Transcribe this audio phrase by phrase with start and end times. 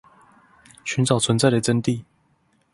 [0.83, 2.03] 尋找存在的真諦